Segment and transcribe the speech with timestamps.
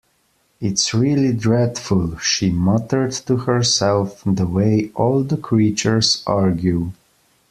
[0.59, 6.91] ‘It’s really dreadful,’ she muttered to herself, ‘the way all the creatures argue’.